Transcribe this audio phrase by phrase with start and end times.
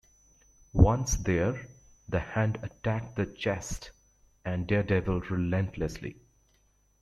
[0.73, 1.67] Once there,
[2.09, 3.91] The Hand attacked the Chaste
[4.43, 6.15] and Daredevil relentlessly.